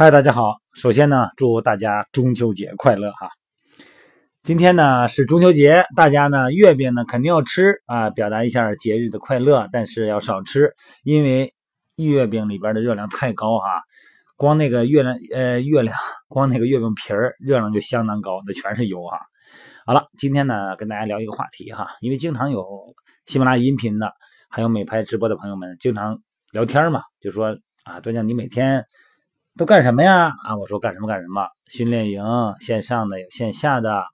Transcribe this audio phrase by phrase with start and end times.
[0.00, 0.54] 嗨，大家好！
[0.72, 3.28] 首先呢，祝大家中秋节快乐哈！
[4.42, 10.72] 今天呢是中秋节，大家呢月饼呢肯定要吃啊，表达一下节日的快乐，但是要少吃，
[11.04, 11.52] 因为
[11.96, 13.66] 月饼里边的热量太高哈。
[14.36, 15.94] 光那个月亮呃月亮，
[16.28, 19.18] 光那个月饼皮儿热量就相当高，那全是油哈。
[19.84, 22.66] 好了，今天呢跟大家聊一个话题哈，因为经常有
[23.26, 24.10] 喜马拉雅音频的，
[24.48, 26.18] 还有美拍直播的朋友们经常
[26.52, 28.82] 聊天嘛，就说啊，端江你每天。
[29.56, 30.32] 都干什么呀？
[30.44, 31.46] 啊，我说干什么干什么？
[31.66, 32.22] 训练营
[32.60, 34.04] 线上的有线下的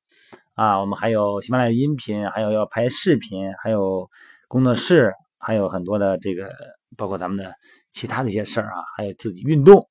[0.54, 4.08] 啊，我们还有喜马拉雅音频，还有要拍视频，还有
[4.48, 6.50] 工作室，还有很多的这个，
[6.96, 7.54] 包括咱们的
[7.90, 9.88] 其他的一些事儿啊，还有自己运动。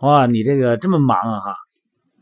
[0.00, 1.56] 哇，你这个这么忙啊哈？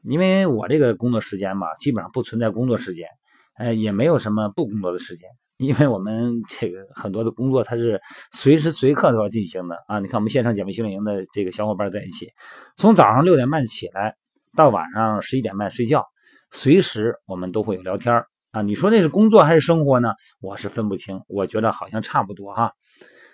[0.05, 3.09] 因为我这个工作时间吧，基本上不存在工作时间，
[3.57, 5.29] 呃，也没有什么不工作的时间。
[5.59, 8.01] 因为我们这个很多的工作，它是
[8.33, 9.99] 随时随刻都要进行的啊！
[10.01, 12.29] 你看，我们线上减肥训练营的这个小伙伴在一起，
[12.77, 14.17] 从早上六点半起来
[14.55, 16.05] 到晚上十一点半睡觉，
[16.51, 18.61] 随时我们都会有聊天啊！
[18.61, 20.13] 你说那是工作还是生活呢？
[20.41, 22.73] 我是分不清，我觉得好像差不多哈。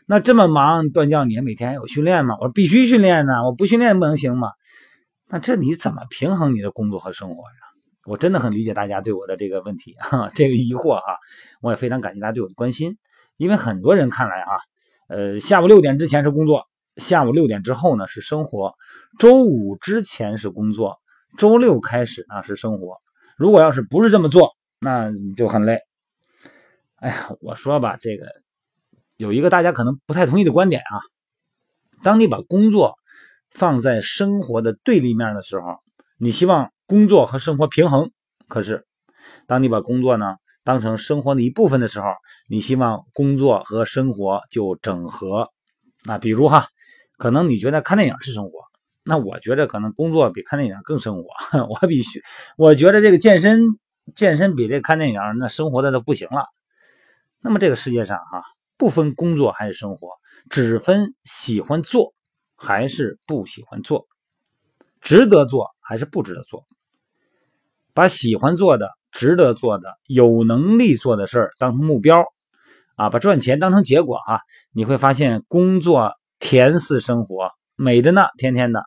[0.07, 2.37] 那这么忙，段教你每天还有训练吗？
[2.41, 4.51] 我说必须训练呢，我不训练不能行吗？
[5.29, 7.72] 那这你怎么平衡你的工作和生活呀？
[8.05, 11.19] 我真的很理解大家对我的这个问题哈，这个疑惑哈，
[11.61, 12.99] 我也非常感谢大家对我的关心。
[13.37, 14.57] 因为很多人看来啊，
[15.09, 18.75] 呃，下午六点之前是工作，下午六点之后呢是生活，
[19.21, 20.99] 周五之前是工作，
[21.39, 22.97] 周六开始啊是生活。
[23.37, 24.51] 如果要是不是这么做，
[24.81, 25.79] 那你就很累。
[26.97, 28.27] 哎呀，我说吧，这个
[29.17, 30.99] 有一个大家可能不太同意的观点啊，
[32.03, 32.97] 当你把工作
[33.51, 35.79] 放在生活的对立面的时候，
[36.19, 36.73] 你希望。
[36.93, 38.11] 工作和生活平衡，
[38.49, 38.85] 可是，
[39.47, 42.07] 当你把工作呢当成生活的一部分的时候，
[42.47, 45.49] 你希望工作和生活就整合。
[46.05, 46.69] 那比如哈，
[47.17, 48.59] 可能你觉得看电影是生活，
[49.05, 51.31] 那我觉得可能工作比看电影更生活。
[51.67, 52.23] 我必须，
[52.59, 53.63] 我觉得这个健身，
[54.15, 56.45] 健身比这看电影那生活的都不行了。
[57.41, 58.43] 那么这个世界上哈，
[58.77, 60.11] 不分工作还是生活，
[60.51, 62.13] 只分喜欢做
[62.55, 64.07] 还是不喜欢做，
[65.01, 66.67] 值得做还是不值得做。
[67.95, 72.25] 把喜欢做的、值得做的、有能力做的事儿当成目标，
[72.97, 74.41] 啊，把赚钱当成结果啊，
[74.73, 78.85] 你会发现工作甜似生活，美着呢，天天的，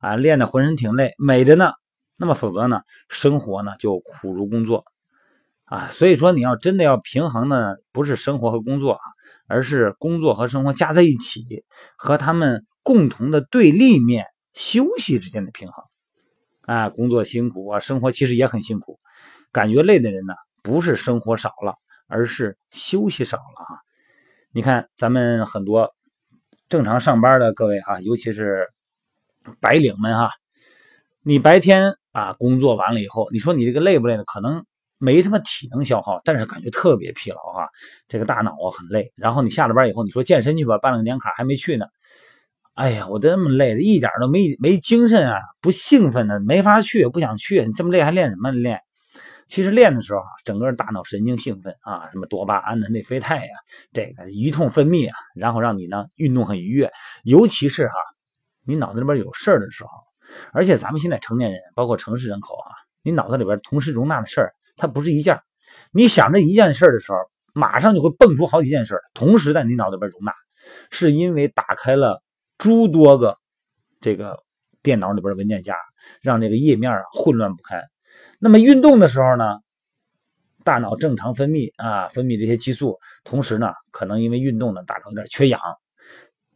[0.00, 1.72] 啊，练得浑身挺累，美着呢。
[2.16, 4.84] 那么否则呢，生活呢就苦如工作，
[5.64, 9.00] 啊，所以说你要真的要平衡呢，不是生活和工作啊，
[9.48, 11.64] 而是工作和生活加在一起，
[11.96, 15.84] 和他们共同的对立面休息之间的平衡。
[16.66, 18.98] 啊，工作辛苦啊，生活其实也很辛苦。
[19.52, 21.74] 感觉累的人呢，不是生活少了，
[22.08, 23.78] 而是休息少了哈。
[24.50, 25.94] 你看，咱们很多
[26.68, 28.68] 正常上班的各位哈，尤其是
[29.60, 30.30] 白领们哈，
[31.22, 34.24] 你白天啊工作完了以后，你说你这个累不累呢？
[34.24, 34.64] 可能
[34.98, 37.68] 没什么体能消耗，但是感觉特别疲劳哈，
[38.08, 39.12] 这个大脑啊很累。
[39.16, 41.86] 然后你下了班以后，你说健身去吧，办了个年卡还没去呢。
[42.74, 47.64] 哎呀，我这么累的，一点都没没精神啊，不兴奋呢，没法去，不想去。
[47.64, 48.80] 你这么累还练什么练？
[49.46, 53.52] 其实练的时候啊，整个大脑神经兴奋啊，什么多巴胺的内啡肽呀，
[53.92, 56.90] 这个一通分泌啊，然后让你呢运动很愉悦。
[57.22, 57.94] 尤其是哈，
[58.66, 59.90] 你脑子里边有事儿的时候，
[60.52, 62.74] 而且咱们现在成年人，包括城市人口啊，
[63.04, 65.38] 你脑子里边同时容纳的事儿，它不是一件。
[65.92, 67.18] 你想这一件事的时候，
[67.52, 70.32] 马上就会蹦出好几件事同时在你脑子里边容纳，
[70.90, 72.23] 是因为打开了。
[72.58, 73.36] 诸多个
[74.00, 74.42] 这个
[74.82, 75.74] 电脑里边的文件夹，
[76.20, 77.82] 让这个页面啊混乱不堪。
[78.38, 79.58] 那么运动的时候呢，
[80.64, 85.60] 大脑正常分泌啊，分泌这些激素，同时呢，可能因为运动呢，大脑有点缺氧，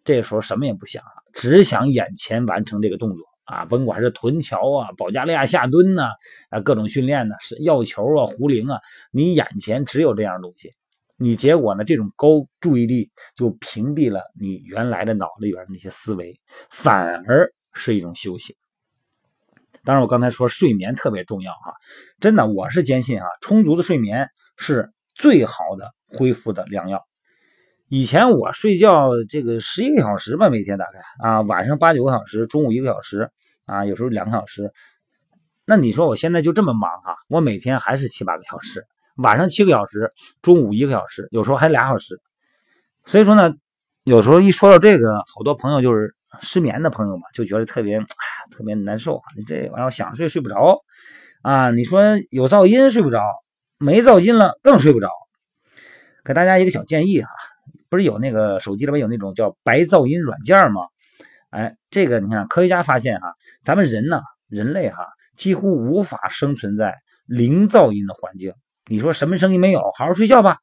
[0.04, 6.11] 这时候什么也不想，只想眼前完成这个动作啊，甭管是臀桥啊、保加利亚下蹲呐
[6.50, 8.78] 啊，各种训练呢，是药球啊、壶铃啊，
[9.11, 10.75] 你眼前只有这样东西。
[11.20, 11.82] 你结果呢？
[11.82, 18.56] 这种高注意力就屏蔽了你原来的脑子里边那些思维，反而是一种休息。
[19.85, 21.75] 当然，我刚才说睡眠特别重要哈，
[22.20, 27.05] 真的，我是坚信啊，充足的睡眠是最好的恢复的良药。
[27.88, 33.31] 以前我睡觉这个十一个小时吧，每天大概啊，晚上八九个小时，中午一个小时
[33.64, 34.73] 啊，有时候两个小时。
[35.64, 38.87] 那你说我现在就这么忙哈，我每天还是七八个小时。
[39.19, 40.12] 晚上七个小时，
[40.43, 42.20] 中午一个小时，有时候还俩小时。
[43.05, 43.53] 所以说呢，
[44.05, 47.99] 有时候一说到这个，好多朋友就是失眠的朋友嘛，就觉得特别，
[48.50, 49.20] 特别难受。
[49.37, 50.79] 你这玩意儿想睡睡不着
[51.43, 51.70] 啊！
[51.70, 53.20] 你说有噪音睡不着，
[53.79, 55.09] 没噪音了更睡不着。
[56.25, 57.29] 给大家一个小建议哈，
[57.88, 60.82] 不是有那个手机里边有那种叫白噪音软件吗？
[61.50, 63.32] 哎，这个你看，科学家发现啊，
[63.64, 66.94] 咱们人呢，人类哈，几乎无法生存在
[67.25, 68.53] 零噪音的环境。
[68.90, 69.81] 你说什么声音没有？
[69.99, 70.56] 好好睡觉吧，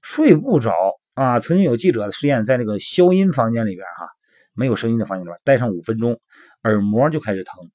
[0.00, 0.72] 睡不着
[1.14, 1.40] 啊。
[1.40, 4.08] 曾经有记者实验，在那个消音房间里边哈，
[4.54, 6.20] 没有声音的房间里边待上五分钟，
[6.62, 7.68] 耳膜就开始疼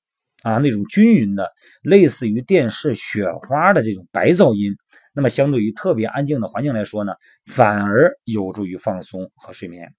[0.43, 0.59] 啊。
[0.59, 1.51] 那种均匀的，
[1.81, 4.73] 类似于电视雪花的这种白噪音，
[5.13, 7.13] 那么相对于特别安静的环境来说呢，
[7.45, 9.93] 反而有助于放松和睡眠。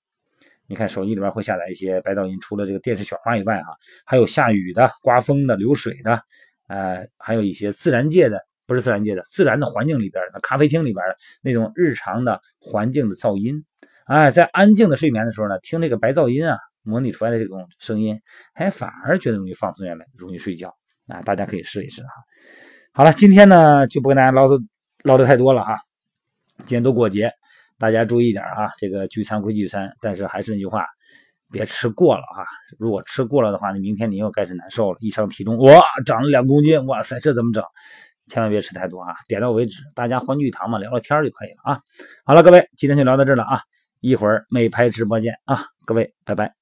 [0.67, 6.23] 你看手机里边会下载一些白噪音，除了这个电视雪花以外，哈，还有下雨的、刮风的、流水的，
[6.67, 13.64] 呃，还有一些自然界的，不是自然界的，自然的环境里边的咖啡厅里边的那种日常的环境的噪音，
[14.06, 18.20] 哎，在安静的睡眠的时候呢，听这个白噪音啊，模拟出来的这种声音，
[18.55, 20.75] 还反而觉得容易放松下来，容易睡觉
[21.09, 22.09] 啊，大家可以试一试哈。
[22.93, 24.62] 好了，今天呢就不跟大家唠叨
[25.05, 25.76] 唠的太多了哈，
[26.58, 27.31] 今天都过节。
[27.79, 30.87] 大家注意点啊，这个聚餐归聚餐，但是还是那句话，
[31.50, 32.47] 别吃过了啊！
[32.79, 37.65] 如果吃过了的话，你明天你又开始难受了，一称体重哇，长了两公斤，哇塞，这怎么整？
[38.32, 41.81] 千万别吃太多啊，点到为止，大家欢聚一堂嘛，聊聊天就可以了啊。
[42.25, 43.61] 好了，各位，今天就聊到这了啊，
[44.00, 46.62] 一会儿美拍直播间啊，各位，拜拜。